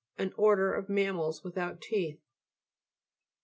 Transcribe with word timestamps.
An 0.17 0.33
order 0.35 0.73
of 0.73 0.89
mammals 0.89 1.43
without 1.43 1.79
teeth. 1.79 2.23